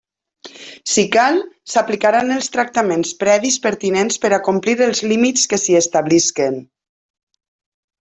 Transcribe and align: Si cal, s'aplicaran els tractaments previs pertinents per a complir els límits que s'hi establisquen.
Si 0.93 1.03
cal, 1.15 1.37
s'aplicaran 1.73 2.33
els 2.37 2.49
tractaments 2.57 3.13
previs 3.21 3.61
pertinents 3.69 4.21
per 4.27 4.35
a 4.37 4.43
complir 4.51 4.79
els 4.91 5.07
límits 5.15 5.49
que 5.53 5.65
s'hi 5.65 5.81
establisquen. 5.87 6.63